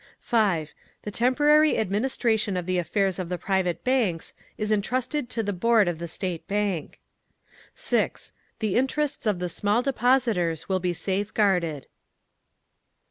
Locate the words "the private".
3.29-3.83